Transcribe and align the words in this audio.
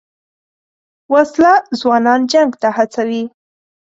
وسله 1.13 1.53
ځوانان 1.79 2.21
جنګ 2.31 2.51
ته 2.61 2.69
هڅوي 2.77 3.23